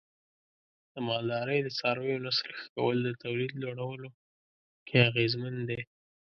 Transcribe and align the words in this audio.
د 0.93 0.95
مالدارۍ 1.07 1.59
د 1.63 1.69
څارویو 1.77 2.23
نسل 2.25 2.49
ښه 2.59 2.65
کول 2.75 2.97
د 3.03 3.09
تولید 3.23 3.51
لوړولو 3.63 4.09
کې 4.87 4.97
اغیزمن 5.09 5.55
دی. 5.69 5.81